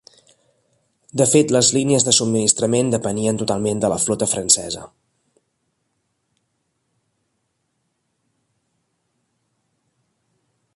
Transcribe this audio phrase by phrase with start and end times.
[1.21, 4.83] De fet, les línies de subministrament depenien totalment de la flota francesa.